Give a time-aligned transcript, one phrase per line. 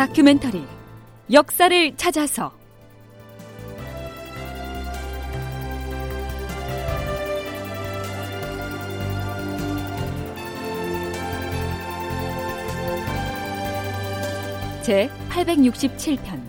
[0.00, 0.64] 다큐멘터리
[1.30, 2.50] 역사를 찾아서.
[14.80, 16.40] 제 867편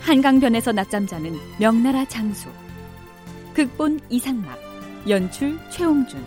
[0.00, 2.50] 한강변에서 낮잠 자는 명나라 장수.
[3.54, 4.60] 극본 이상락
[5.08, 6.22] 연출 최홍준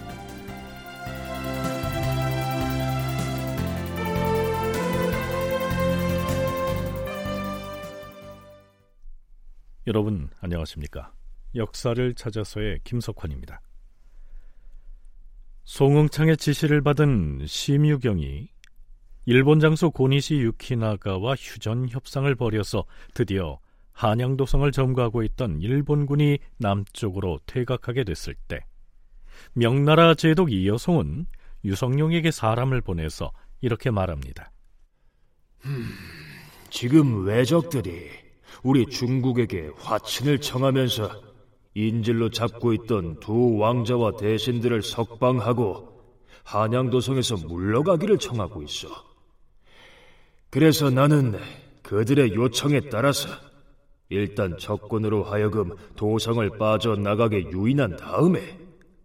[9.87, 11.13] 여러분 안녕하십니까?
[11.55, 13.61] 역사를 찾아서의 김석환입니다.
[15.63, 18.49] 송응창의 지시를 받은 심유경이
[19.27, 23.59] 일본 장수 고니시 유키나가와 휴전 협상을 벌여서 드디어
[23.93, 28.59] 한양도성을 점거하고 있던 일본군이 남쪽으로 퇴각하게 됐을 때
[29.53, 31.27] 명나라 제독 이여송은
[31.63, 34.51] 유성룡에게 사람을 보내서 이렇게 말합니다.
[35.63, 35.88] 음,
[36.69, 38.16] 지금 왜적들이
[38.63, 41.22] 우리 중국에게 화친을 청하면서
[41.73, 45.88] 인질로 잡고 있던 두 왕자와 대신들을 석방하고
[46.44, 48.88] 한양도성에서 물러가기를 청하고 있어.
[50.50, 51.38] 그래서 나는
[51.83, 53.30] 그들의 요청에 따라서
[54.09, 58.58] 일단 적군으로 하여금 도성을 빠져나가게 유인한 다음에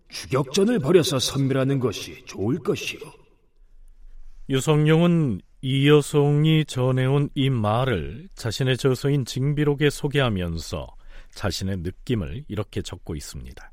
[0.09, 3.01] 추격전을 벌여서 선멸하는 것이 좋을 것이오.
[4.49, 10.89] 유성룡은 이 여송이 전해온 이 말을 자신의 저서인 징비록에 소개하면서
[11.31, 13.73] 자신의 느낌을 이렇게 적고 있습니다.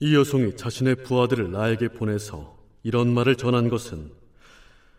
[0.00, 4.10] 이 여송이 자신의 부하들을 나에게 보내서 이런 말을 전한 것은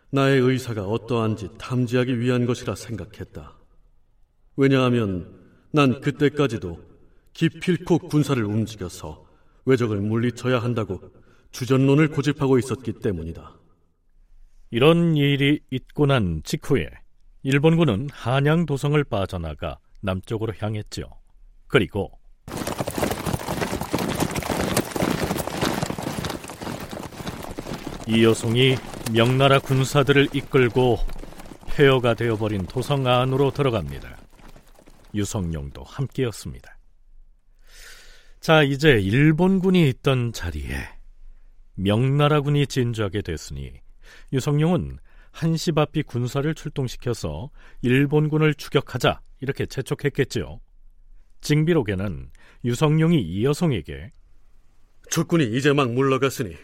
[0.08, 3.54] 나의 의사가 어떠한지 탐지하기 위한 것이라 생각했다.
[4.56, 5.38] 왜냐하면
[5.70, 6.82] 난 그때까지도
[7.34, 9.22] 기필코 군사를 움직여서
[9.66, 10.98] 외적을 물리쳐야 한다고
[11.50, 13.65] 주전론을 고집하고 있었기 때문이다.
[14.76, 16.90] 이런 일이 있고 난 직후에
[17.42, 21.08] 일본군은 한양 도성을 빠져나가 남쪽으로 향했죠.
[21.66, 22.10] 그리고
[28.06, 28.76] 이 여송이
[29.14, 30.98] 명나라 군사들을 이끌고
[31.68, 34.14] 폐허가 되어버린 도성 안으로 들어갑니다.
[35.14, 36.76] 유성룡도 함께였습니다.
[38.40, 40.76] 자, 이제 일본군이 있던 자리에
[41.76, 43.85] 명나라군이 진주하게 됐으니
[44.32, 44.98] 유성룡은
[45.32, 47.50] 한시바삐 군사를 출동시켜서
[47.82, 50.60] 일본군을 추격하자 이렇게 재촉했겠지요.
[51.42, 52.30] 징비록에는
[52.64, 54.10] 유성룡이 이여송에게
[55.10, 56.56] 적군이 이제 막 물러갔으니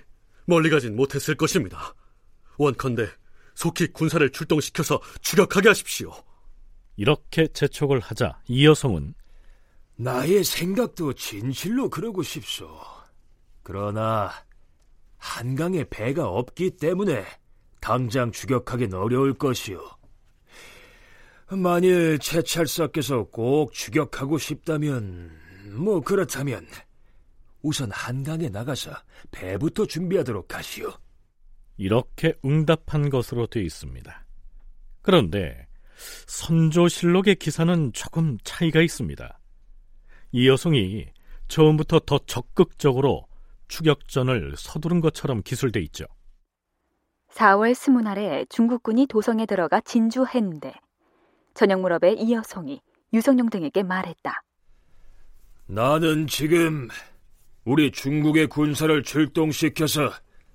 [0.47, 1.94] 멀리 가진 못했을 것입니다.
[2.56, 3.08] 원컨대
[3.54, 6.12] 속히 군사를 출동시켜서 추격하게 하십시오.
[6.97, 9.14] 이렇게 재촉을 하자 이여성은
[9.97, 12.69] 나의 생각도 진실로 그러고 싶소.
[13.62, 14.32] 그러나
[15.22, 17.25] 한강에 배가 없기 때문에
[17.81, 19.81] 당장 추격하긴 어려울 것이오.
[21.50, 25.31] 만일 채찰사께서 꼭 추격하고 싶다면
[25.75, 26.66] 뭐 그렇다면
[27.62, 28.91] 우선 한강에 나가서
[29.31, 30.93] 배부터 준비하도록 하시오.
[31.77, 34.27] 이렇게 응답한 것으로 되어 있습니다.
[35.03, 35.69] 그런데
[36.27, 39.39] 선조실록의 기사는 조금 차이가 있습니다.
[40.33, 41.06] 이 여성이
[41.47, 43.28] 처음부터 더 적극적으로
[43.72, 46.05] 추격전을 서두른 것처럼 기술돼 있죠.
[47.31, 50.75] 4월 스무 날에 중국군이 도성에 들어가 진주했는데
[51.55, 52.83] 저녁 무렵에 이 여성이
[53.15, 54.43] 유성룡 등에게 말했다.
[55.66, 56.88] 나는 지금
[57.65, 60.10] 우리 중국의 군사를 출동시켜서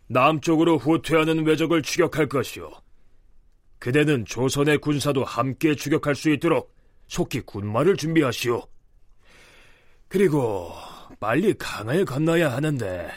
[0.06, 2.72] 남쪽으로 후퇴하는 왜적을 추격할 것이오.
[3.80, 6.76] 그대는 조선의 군사도 함께 추격할 수 있도록
[7.08, 8.62] 속히 군마를 준비하시오.
[10.08, 10.72] 그리고
[11.19, 13.12] 빨리 강을 건너야 하는데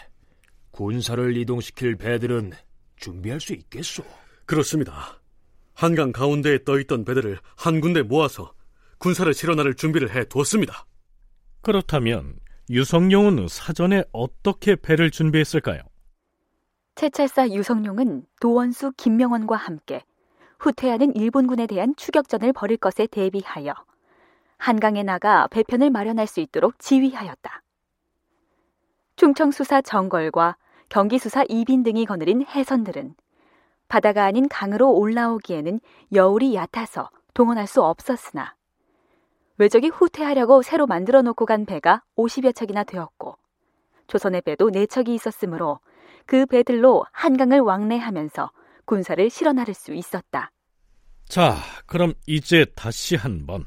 [0.70, 2.52] 군사를 이동시킬 배들은
[2.96, 4.04] 준비할 수 있겠소?
[4.46, 5.20] 그렇습니다.
[5.74, 8.52] 한강 가운데에 떠있던 배들을 한 군데 모아서
[8.98, 10.86] 군사를 실어나를 준비를 해 두었습니다.
[11.62, 12.38] 그렇다면
[12.68, 15.80] 유성룡은 사전에 어떻게 배를 준비했을까요?
[16.94, 20.04] 채찰사 유성룡은 도원수 김명원과 함께
[20.58, 23.74] 후퇴하는 일본군에 대한 추격전을 벌일 것에 대비하여
[24.58, 27.62] 한강에 나가 배편을 마련할 수 있도록 지휘하였다.
[29.20, 30.56] 충청수사 정걸과
[30.88, 33.14] 경기수사 이빈 등이 거느린 해선들은
[33.86, 35.78] 바다가 아닌 강으로 올라오기에는
[36.14, 38.56] 여울이 얕아서 동원할 수 없었으나
[39.58, 43.36] 외적이 후퇴하려고 새로 만들어 놓고 간 배가 50여 척이나 되었고
[44.06, 45.80] 조선의 배도 4척이 있었으므로
[46.24, 48.50] 그 배들로 한강을 왕래하면서
[48.86, 50.50] 군사를 실어 나를 수 있었다.
[51.26, 53.66] 자, 그럼 이제 다시 한번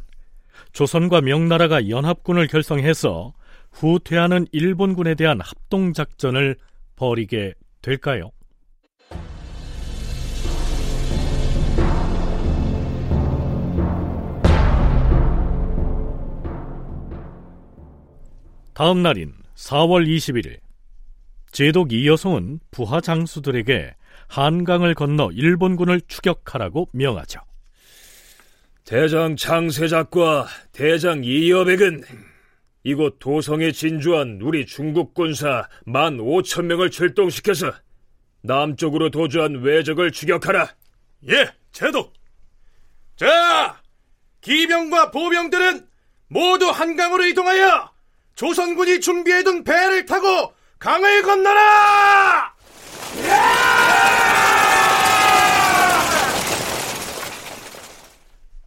[0.71, 3.33] 조선과 명나라가 연합군을 결성해서
[3.73, 6.55] 후퇴하는 일본군에 대한 합동작전을
[6.95, 8.31] 벌이게 될까요?
[18.73, 20.57] 다음 날인 4월 21일
[21.51, 23.93] 제독 이여성은 부하 장수들에게
[24.27, 27.39] 한강을 건너 일본군을 추격하라고 명하죠.
[28.83, 32.03] 대장 장세작과 대장 이여백은
[32.83, 37.71] 이곳 도성에 진주한 우리 중국 군사 만 오천 명을 출동시켜서
[38.41, 40.68] 남쪽으로 도주한 외적을 추격하라.
[41.30, 42.13] 예, 제독.
[43.15, 43.81] 자,
[44.41, 45.88] 기병과 보병들은
[46.27, 47.89] 모두 한강으로 이동하여
[48.35, 52.53] 조선군이 준비해둔 배를 타고 강을 건너라!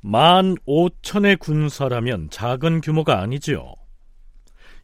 [0.00, 3.74] 만 오천의 군사라면 작은 규모가 아니지요.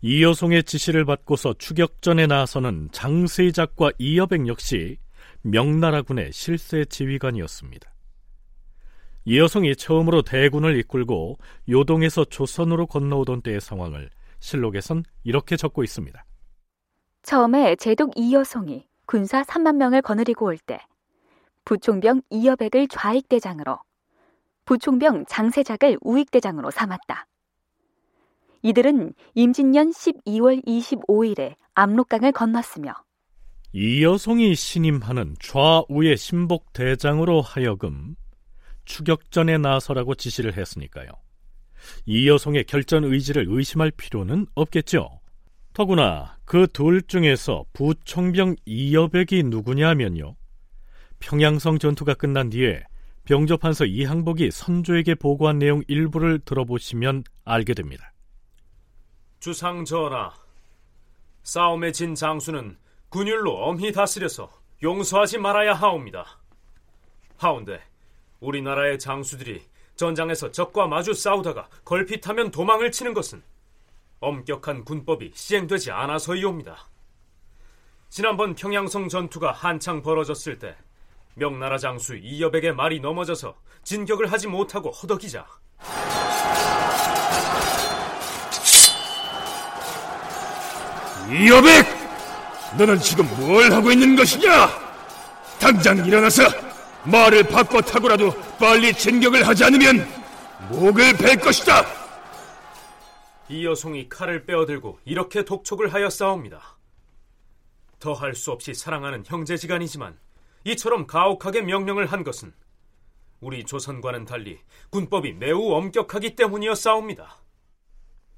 [0.05, 4.99] 이여송의 지시를 받고서 추격전에 나서는 장세작과 이여백 역시
[5.43, 7.89] 명나라군의 실세 지휘관이었습니다.
[9.25, 11.39] 이여송이 처음으로 대군을 이끌고
[11.69, 14.11] 요동에서 조선으로 건너오던 때의 상황을
[14.41, 16.25] 실록에선 이렇게 적고 있습니다.
[17.23, 20.81] 처음에 제독 이여송이 군사 3만 명을 거느리고 올 때
[21.65, 23.79] 부총병 이여백을 좌익대장으로
[24.65, 27.27] 부총병 장세작을 우익대장으로 삼았다.
[28.63, 32.95] 이들은 임진년 12월 25일에 압록강을 건넜으며
[33.73, 38.15] 이여송이 신임하는 좌우의 신복 대장으로 하여금
[38.85, 41.09] 추격전에 나서라고 지시를 했으니까요.
[42.07, 45.21] 이여송의 결전 의지를 의심할 필요는 없겠죠.
[45.73, 50.37] 더구나 그 둘 중에서 부총병 이여백이 누구냐면요.
[51.19, 52.83] 평양성 전투가 끝난 뒤에
[53.25, 58.12] 병조판서 이항복이 선조에게 보고한 내용 일부를 들어보시면 알게 됩니다.
[59.43, 60.33] 주상 전하,
[61.43, 62.79] 싸움에 진 장수는
[63.09, 64.49] 군율로 엄히 다스려서
[64.85, 66.39] 용서하지 말아야 하옵니다.
[67.39, 67.83] 하운데
[68.39, 69.61] 우리나라의 장수들이
[69.97, 73.43] 전장에서 적과 마주 싸우다가 걸핏하면 도망을 치는 것은
[74.21, 76.77] 엄격한 군법이 시행되지 않아서이옵니다.
[78.11, 80.77] 지난번 평양성 전투가 한창 벌어졌을 때
[81.35, 85.45] 명나라 장수 이여백의 말이 넘어져서 진격을 하지 못하고 허덕이자
[91.31, 91.87] 여백!
[92.79, 94.69] 너는 지금 뭘 하고 있는 것이냐?
[95.61, 96.43] 당장 일어나서
[97.05, 100.07] 말을 바꿔 타고라도 빨리 진격을 하지 않으면
[100.71, 101.85] 목을 벨 것이다!
[103.49, 106.61] 이 여송이 칼을 빼어들고 이렇게 독촉을 하여 싸웁니다.
[107.99, 110.19] 더 할 수 없이 사랑하는 형제지간이지만
[110.65, 112.53] 이처럼 가혹하게 명령을 한 것은
[113.41, 114.59] 우리 조선과는 달리
[114.91, 117.37] 군법이 매우 엄격하기 때문이었사옵니다.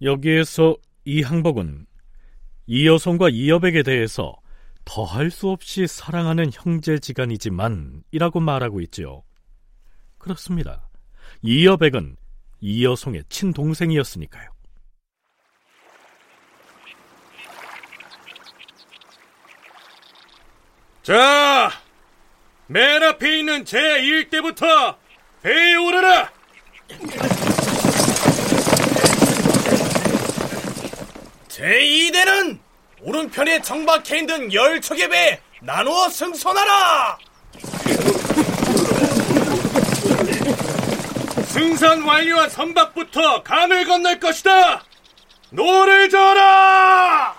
[0.03, 1.87] 여기에서 이 항복은
[2.67, 4.37] 이 여성과 이여백에 대해서
[4.85, 9.23] 더할 수 없이 사랑하는 형제지간이지만 이라고 말하고 있지요.
[10.19, 10.89] 그렇습니다.
[11.43, 12.17] 이여백은
[12.61, 14.51] 이여송의 친동생이었으니까요.
[21.03, 21.71] 자,
[22.67, 24.97] 맨 앞에 있는 제 1대부터
[25.43, 26.33] 배에 오르라!
[31.55, 32.59] 제2대는
[33.01, 37.19] 오른편에 정박해 있는 열척의 배 나누어 승선하라!
[41.45, 44.83] 승선 완료한 선박부터 강을 건널 것이다!
[45.51, 47.37] 노를 저어라!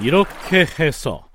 [0.00, 1.28] 이렇게 해서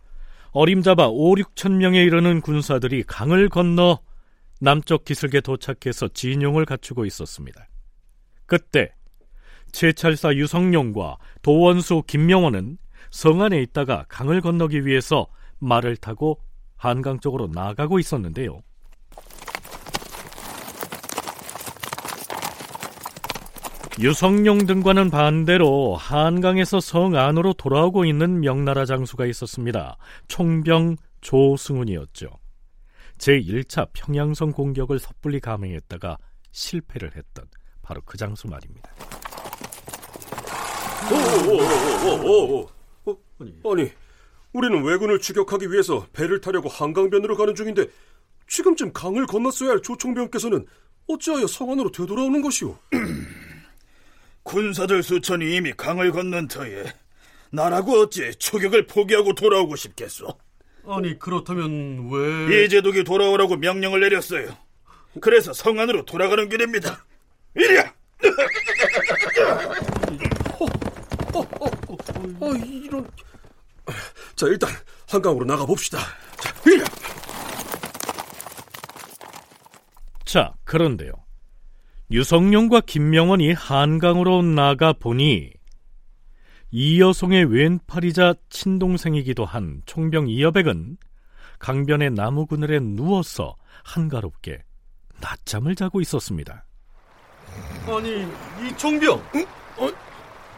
[0.52, 4.00] 어림잡아 5, 6천 명에 이르는 군사들이 강을 건너
[4.64, 7.68] 남쪽 기슭에 도착해서 진용을 갖추고 있었습니다.
[8.46, 8.94] 그때
[9.72, 12.78] 채찰사 유성룡과 도원수 김명원은
[13.10, 15.26] 성 안에 있다가 강을 건너기 위해서
[15.58, 16.40] 말을 타고
[16.78, 18.62] 한강 쪽으로 나가고 있었는데요.
[24.00, 29.98] 유성룡 등과는 반대로 한강에서 성 안으로 돌아오고 있는 명나라 장수가 있었습니다.
[30.28, 32.30] 총병 조승훈이었죠.
[33.22, 36.18] 제1차 평양성 공격을 섣불리 감행했다가
[36.52, 37.46] 실패를 했던
[37.84, 38.92] 바로 그 장수 말입니다.
[41.12, 42.68] 오오오오오오
[43.06, 43.18] 어,
[43.72, 43.92] 아니,
[44.54, 47.86] 우리는 왜군을 추격하기 위해서 배를 타려고 한강변으로 가는 중인데
[48.48, 50.66] 지금쯤 강을 건넜어야 할 조총병께서는
[51.08, 52.78] 어찌하여 성안으로 되돌아오는 것이오?
[54.44, 56.86] 군사들 수천이 이미 강을 건넌 터에
[57.52, 60.28] 나라고 어찌 추격을 포기하고 돌아오고 싶겠소?
[60.88, 64.56] 아니 그렇다면 왜 이제독이 돌아오라고 명령을 내렸어요.
[65.20, 67.06] 그래서 성 안으로 돌아가는 길입니다.
[67.56, 67.94] 이리야!
[70.60, 70.66] 어,
[71.34, 71.98] 어, 어,
[72.40, 73.08] 어, 이런.
[74.36, 74.70] 자, 일단
[75.10, 76.00] 한강으로 나가 봅시다.
[76.38, 76.86] 자, 이리야!
[80.26, 81.12] 자, 그런데요.
[82.10, 85.52] 유성룡과 김명원이 한강으로 나가 보니
[86.72, 90.98] 이여송의 왼팔이자 친동생이기도 한 총병 이여백은
[91.60, 94.64] 강변의 나무 그늘에 누워서 한가롭게
[95.20, 96.64] 낮잠을 자고 있었습니다.
[97.86, 98.24] 아니,
[98.66, 99.20] 이 총병!
[99.78, 99.90] 어?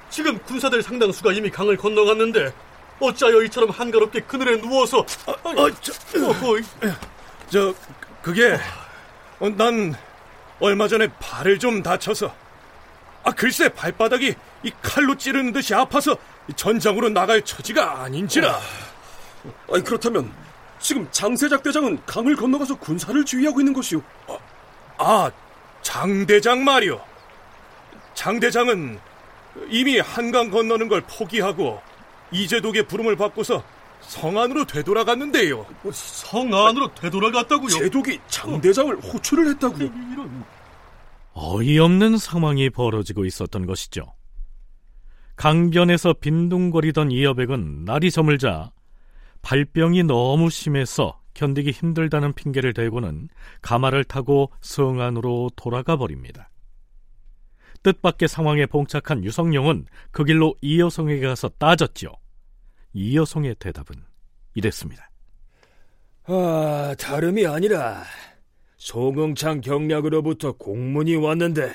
[0.09, 2.53] 지금 군사들 상당수가 이미 강을 건너갔는데
[2.99, 5.91] 어찌하여 이처럼 한가롭게 그늘에 누워서 아, 아, 저,
[6.29, 6.33] 어,
[7.49, 7.73] 저
[8.21, 8.55] 그게
[9.39, 9.95] 어, 난
[10.59, 12.42] 얼마 전에 발을 좀 다쳐서
[13.23, 16.15] 아 글쎄 발바닥이 이 칼로 찌르는 듯이 아파서
[16.55, 18.59] 전장으로 나갈 처지가 아닌지라.
[19.71, 20.31] 아니 그렇다면
[20.79, 24.01] 지금 장세작 대장은 강을 건너가서 군사를 지휘하고 있는 것이오.
[24.27, 24.37] 아,
[24.97, 25.31] 아
[25.81, 26.99] 장대장 말이오.
[28.13, 28.99] 장대장은
[29.69, 31.81] 이미 한강 건너는 걸 포기하고
[32.31, 33.63] 이재독의 부름을 받고서
[34.01, 35.65] 성 안으로 되돌아갔는데요.
[35.93, 37.69] 성 안으로 되돌아갔다고요?
[37.69, 39.85] 제독이 장대장을 호출을 했다고요?
[40.11, 40.43] 이런...
[41.33, 44.13] 어이없는 상황이 벌어지고 있었던 것이죠.
[45.35, 48.71] 강변에서 빈둥거리던 이 여백은 날이 저물자
[49.41, 53.29] 발병이 너무 심해서 견디기 힘들다는 핑계를 대고는
[53.61, 56.49] 가마를 타고 성안으로 돌아가 버립니다.
[57.81, 62.13] 뜻밖의 상황에 봉착한 유성룡은 그 길로 이여성에게 가서 따졌죠.
[62.93, 63.95] 이여성의 대답은
[64.55, 65.09] 이랬습니다.
[66.25, 68.03] 아, 다름이 아니라
[68.83, 71.71] 송응창 경략으로부터 공문이 왔는데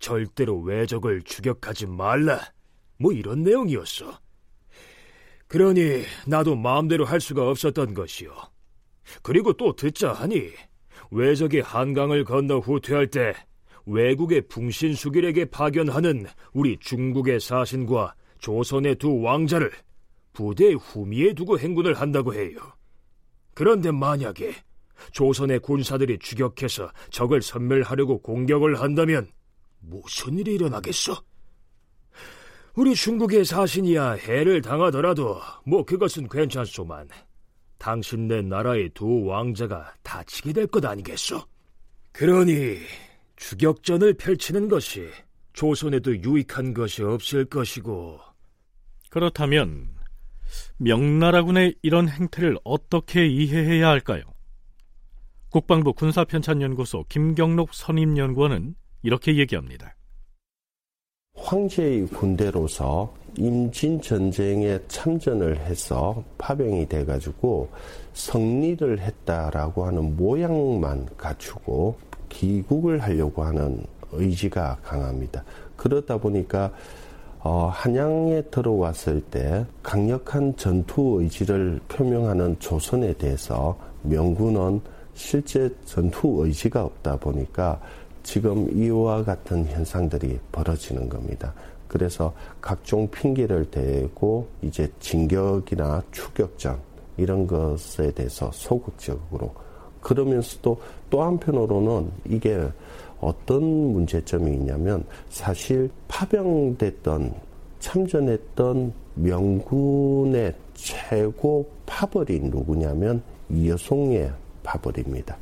[0.00, 2.40] 절대로 외적을 추격하지 말라.
[2.98, 4.18] 뭐 이런 내용이었어.
[5.46, 8.34] 그러니 나도 마음대로 할 수가 없었던 것이요.
[9.22, 10.50] 그리고 또 듣자 하니
[11.12, 13.32] 외적이 한강을 건너 후퇴할 때
[13.86, 19.70] 외국의 풍신수길에게 파견하는 우리 중국의 사신과 조선의 두 왕자를
[20.32, 22.58] 부대의 후미에 두고 행군을 한다고 해요.
[23.54, 24.52] 그런데 만약에
[25.12, 29.28] 조선의 군사들이 추격해서 적을 섬멸하려고 공격을 한다면
[29.80, 31.22] 무슨 일이 일어나겠어?
[32.74, 37.08] 우리 중국의 사신이야 해를 당하더라도 뭐 그것은 괜찮소만
[37.78, 41.42] 당신네 나라의 두 왕자가 다치게 될 것 아니겠소?
[42.12, 42.78] 그러니
[43.36, 45.08] 추격전을 펼치는 것이
[45.52, 48.18] 조선에도 유익한 것이 없을 것이고
[49.10, 49.94] 그렇다면
[50.78, 54.22] 명나라군의 이런 행태를 어떻게 이해해야 할까요?
[55.54, 59.94] 국방부 군사편찬연구소 김경록 선임연구원은 이렇게 얘기합니다.
[61.36, 67.68] 황제의 군대로서 임진 전쟁에 참전을 해서 파병이 돼가지고
[68.14, 73.80] 승리를 했다라고 하는 모양만 갖추고 기국을 하려고 하는
[74.10, 75.44] 의지가 강합니다.
[75.76, 76.72] 그러다 보니까
[77.38, 84.80] 어, 한양에 들어왔을 때 강력한 전투 의지를 표명하는 조선에 대해서 명군은
[85.14, 87.80] 실제 전투 의지가 없다 보니까
[88.22, 91.54] 지금 이와 같은 현상들이 벌어지는 겁니다.
[91.86, 96.78] 그래서 각종 핑계를 대고 이제 진격이나 추격전
[97.16, 99.54] 이런 것에 대해서 소극적으로
[100.00, 102.68] 그러면서도 또 한편으로는 이게
[103.20, 107.34] 어떤 문제점이 있냐면 사실 파병됐던
[107.78, 114.32] 참전했던 명군의 최고 파벌이 누구냐면 이여송의
[114.64, 115.36] 파벌입니다.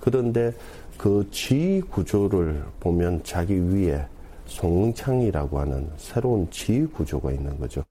[0.00, 0.52] 그런데
[0.96, 4.06] 그 지휘 구조를 보면 자기 위에
[4.46, 7.84] 송창이라고 하는 새로운 지휘 구조가 있는 거죠.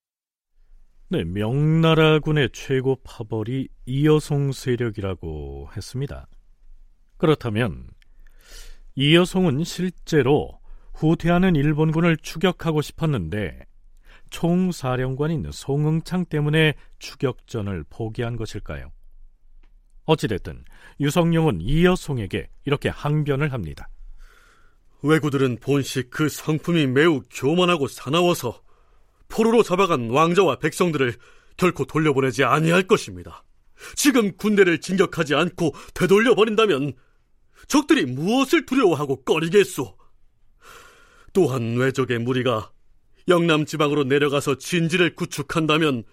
[1.09, 6.27] 네, 명나라군의 최고 파벌이 이여송 세력이라고 했습니다.
[7.17, 7.87] 그렇다면
[8.95, 10.59] 이여송은 실제로
[10.95, 13.65] 후퇴하는 일본군을 추격하고 싶었는데
[14.29, 18.91] 총사령관인 송응창 때문에 추격전을 포기한 것일까요?
[20.05, 20.63] 어찌됐든
[20.99, 23.89] 유성룡은 이여송에게 이렇게 항변을 합니다.
[25.01, 28.61] 왜구들은 본식 그 성품이 매우 교만하고 사나워서
[29.27, 31.15] 포로로 잡아간 왕자와 백성들을
[31.57, 33.43] 결코 돌려보내지 아니할 것입니다.
[33.95, 36.93] 지금 군대를 진격하지 않고 되돌려 버린다면
[37.67, 39.97] 적들이 무엇을 두려워하고 꺼리겠소?
[41.33, 42.71] 또한 외적의 무리가
[43.27, 46.03] 영남 지방으로 내려가서 진지를 구축한다면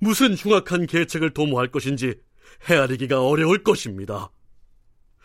[0.00, 2.14] 무슨 흉악한 계책을 도모할 것인지
[2.68, 4.30] 헤아리기가 어려울 것입니다.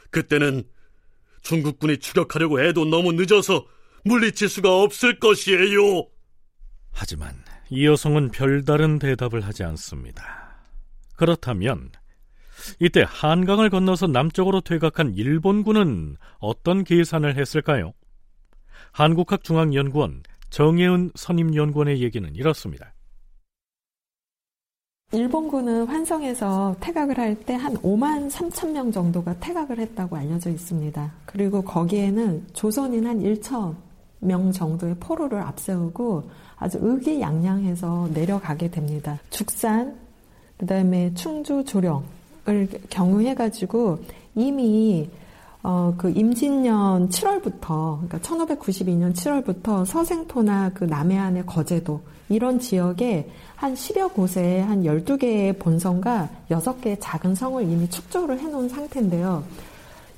[0.09, 0.63] 그때는
[1.41, 3.65] 중국군이 추격하려고 해도 너무 늦어서
[4.05, 6.07] 물리칠 수가 없을 것이에요.
[6.91, 10.57] 하지만 이 여성은 별다른 대답을 하지 않습니다.
[11.15, 11.91] 그렇다면
[12.79, 17.93] 이때 한강을 건너서 남쪽으로 퇴각한 일본군은 어떤 계산을 했을까요?
[18.91, 22.92] 한국학중앙연구원 정혜은 선임연구원의 얘기는 이렇습니다.
[25.13, 31.11] 일본군은 환성에서 태각을 할 때 한 5만 3천 명 정도가 태각을 했다고 알려져 있습니다.
[31.25, 33.75] 그리고 거기에는 조선인 한 1천
[34.21, 36.23] 명 정도의 포로를 앞세우고
[36.57, 39.19] 아주 의기양양해서 내려가게 됩니다.
[39.29, 39.95] 죽산,
[40.57, 43.99] 그 다음에 충주 조령을 경유해가지고
[44.35, 45.07] 이미
[45.63, 54.13] 어, 그 임진년 7월부터, 그러니까 1592년 7월부터 서생포나 그 남해안의 거제도, 이런 지역에 한 10여
[54.13, 59.43] 곳에 한 12개의 본성과 6개의 작은 성을 이미 축조를 해놓은 상태인데요.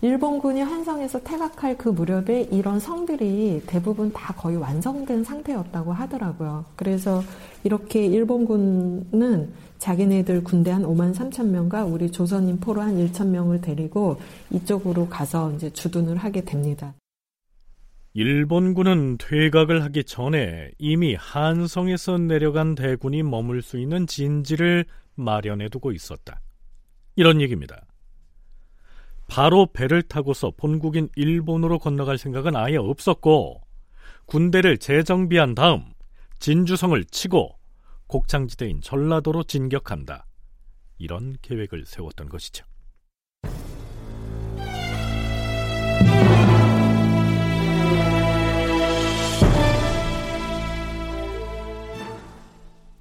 [0.06, 6.66] 일본군이 한성에서 퇴각할 그 무렵에 이런 성들이 대부분 다 거의 완성된 상태였다고 하더라고요.
[6.76, 7.24] 그래서
[7.64, 14.22] 이렇게 일본군은 자기네들 군대 한 5만 3천 명과 우리 조선인 포로 한 1천 명을 데리고
[14.52, 16.94] 이쪽으로 가서 이제 주둔을 하게 됩니다.
[18.14, 24.86] 일본군은 퇴각을 하기 전에 이미 한성에서 내려간 대군이 머물 수 있는 진지를
[25.16, 26.42] 마련해 두고 있었다.
[27.16, 27.88] 이런 얘기입니다.
[29.27, 33.62] 바로 배를 타고서 본국인 일본으로 건너갈 생각은 아예 없었고
[34.25, 35.84] 군대를 재정비한 다음
[36.39, 37.58] 진주성을 치고
[38.08, 40.25] 곡창지대인 전라도로 진격한다.
[40.98, 42.65] 이런 계획을 세웠던 것이죠.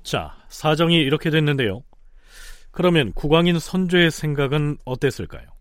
[0.03, 1.83] 자, 사정이 이렇게 됐는데요.
[2.71, 5.54] 그러면 국왕인 선조의 생각은 어땠을까요?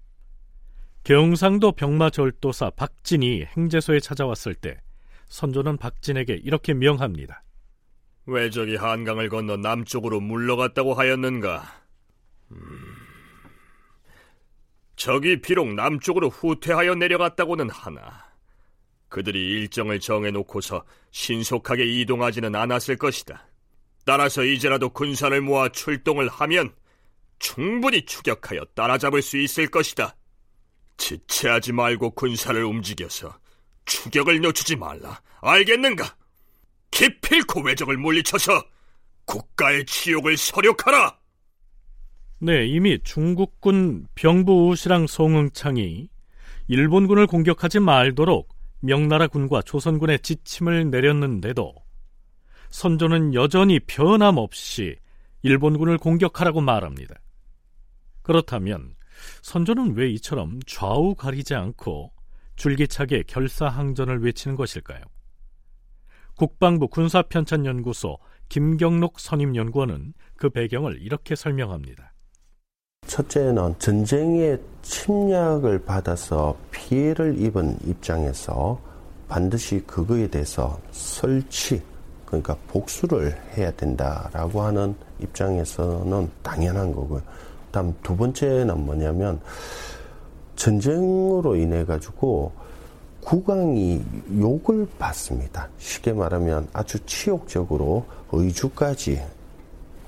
[1.04, 4.80] 경상도 병마절도사 박진이 행제소에 찾아왔을 때
[5.28, 7.44] 선조는 박진에게 이렇게 명합니다.
[8.26, 11.64] 왜 저기 한강을 건너 남쪽으로 물러갔다고 하였는가?
[12.52, 12.96] 음...
[14.96, 18.24] 적이 비록 남쪽으로 후퇴하여 내려갔다고는 하나
[19.10, 23.46] 그들이 일정을 정해놓고서 신속하게 이동하지는 않았을 것이다.
[24.06, 26.74] 따라서 이제라도 군사를 모아 출동을 하면
[27.40, 30.16] 충분히 추격하여 따라잡을 수 있을 것이다.
[31.04, 33.38] 지체하지 말고 군사를 움직여서
[33.86, 35.22] 추격을 늦추지 말라.
[35.42, 36.16] 알겠는가?
[36.92, 38.64] 기필코 외적을 물리쳐서
[39.26, 41.18] 국가의 치욕을 서력하라.
[42.40, 46.08] 네, 이미 중국군 병부 우시랑 송응창이
[46.68, 51.74] 일본군을 공격하지 말도록 명나라 군과 조선군의 지침을 내렸는데도
[52.70, 54.96] 선조는 여전히 변함없이
[55.42, 57.16] 일본군을 공격하라고 말합니다.
[58.22, 58.96] 그렇다면
[59.42, 62.12] 선조는 왜 이처럼 좌우 가리지 않고
[62.56, 65.02] 줄기차게 결사항전을 외치는 것일까요?
[66.36, 68.18] 국방부 군사편찬연구소
[68.50, 72.14] 김경록 선임연구원은 그 배경을 이렇게 설명합니다.
[73.08, 78.80] 첫째는 전쟁의 침략을 받아서 피해를 입은 입장에서
[79.28, 81.82] 반드시 그거에 대해서 설치,
[82.26, 87.22] 그러니까 복수를 해야 된다라고 하는 입장에서는 당연한 거고요.
[87.74, 89.42] 다음 두 번째는 뭐냐면
[90.56, 92.52] 전쟁으로 인해 가지고
[93.22, 94.00] 국왕이
[94.38, 95.68] 욕을 받습니다.
[95.80, 99.24] 쉽게 말하면 아주 치욕적으로 의주까지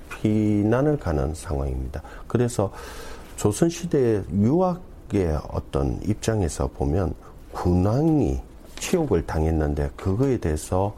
[0.10, 2.04] 피난을 가는 상황입니다.
[2.28, 2.72] 그래서
[3.36, 7.16] 조선시대 유학의 어떤 입장에서 보면
[7.52, 8.42] 군왕이
[8.78, 10.96] 치욕을 당했는데 그거에 대해서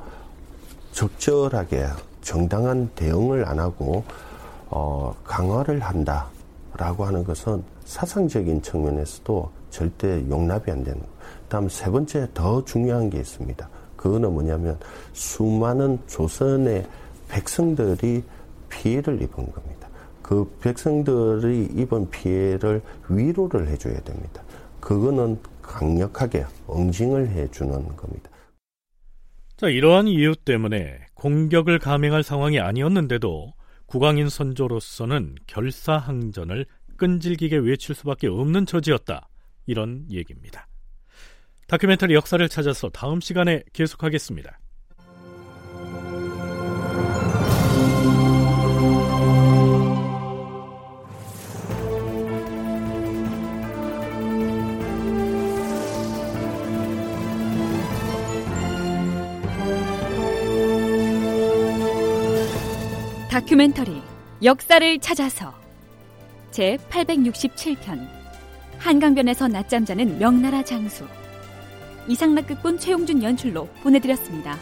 [0.91, 1.86] 적절하게
[2.21, 4.03] 정당한 대응을 안 하고
[4.69, 6.27] 어, 강화를 한다
[6.77, 11.01] 라고 하는 것은 사상적인 측면에서도 절대 용납이 안 되는.
[11.49, 13.67] 다음 세 번째 더 중요한 게 있습니다.
[13.95, 14.79] 그거는 뭐냐면
[15.13, 16.85] 수많은 조선의
[17.29, 18.23] 백성들이
[18.69, 19.87] 피해를 입은 겁니다.
[20.21, 24.43] 그 백성들이 입은 피해를 위로를 해줘야 됩니다.
[24.79, 28.29] 그거는 강력하게 응징을 해주는 겁니다.
[29.57, 33.53] 자, 이러한 이유 때문에 공격을 감행할 상황이 아니었는데도
[33.88, 36.65] 국왕인 선조로서는 결사항전을
[36.97, 39.30] 끈질기게 외칠 수밖에 없는 처지였다.
[39.65, 40.67] 이런 얘기입니다.
[41.67, 44.60] 다큐멘터리 역사를 찾아서 다음 시간에 계속하겠습니다.
[63.38, 64.02] 다큐멘터리
[64.41, 65.54] 역사를 찾아서
[66.50, 68.08] 제 867편
[68.80, 71.06] 한강변에서 낮잠 자는 명나라 장수
[72.08, 74.58] 이상락극본 최용준 연출로 보내드렸습니다.